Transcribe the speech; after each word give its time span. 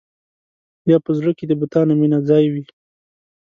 یا 0.91 0.97
په 1.05 1.11
زړه 1.17 1.31
کې 1.37 1.45
د 1.47 1.53
بتانو 1.61 1.93
مینه 1.99 2.19
ځای 2.29 2.45
وي. 2.53 2.65